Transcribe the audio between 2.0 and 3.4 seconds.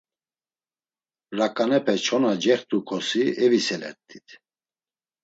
çona cext̆ukosi